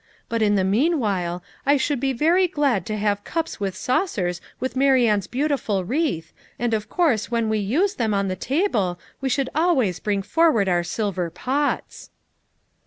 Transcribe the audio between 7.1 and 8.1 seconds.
when we use